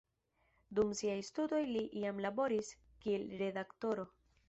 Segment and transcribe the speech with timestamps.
[0.79, 2.75] Dum siaj studoj li jam laboris
[3.07, 4.13] kiel redaktoro.